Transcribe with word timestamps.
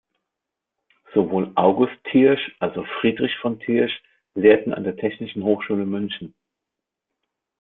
Sowohl 1.13 1.51
August 1.53 1.93
Thiersch 2.05 2.55
als 2.57 2.75
auch 2.75 2.87
Friedrich 2.99 3.37
von 3.39 3.59
Thiersch 3.59 4.01
lehrten 4.33 4.73
an 4.73 4.83
der 4.83 4.95
Technischen 4.97 5.43
Hochschule 5.43 5.85
München. 5.85 6.33